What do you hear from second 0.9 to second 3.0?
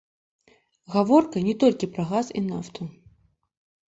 Гаворка не толькі пра газ і нафту.